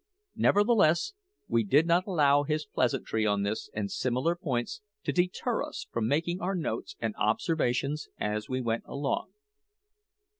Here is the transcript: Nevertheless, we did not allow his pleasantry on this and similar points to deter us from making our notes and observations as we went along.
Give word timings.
Nevertheless, 0.35 1.13
we 1.47 1.63
did 1.63 1.85
not 1.85 2.07
allow 2.07 2.41
his 2.41 2.65
pleasantry 2.65 3.23
on 3.27 3.43
this 3.43 3.69
and 3.71 3.91
similar 3.91 4.35
points 4.35 4.81
to 5.03 5.11
deter 5.13 5.63
us 5.63 5.85
from 5.91 6.07
making 6.07 6.41
our 6.41 6.55
notes 6.55 6.95
and 6.99 7.13
observations 7.19 8.09
as 8.17 8.49
we 8.49 8.61
went 8.61 8.85
along. 8.87 9.33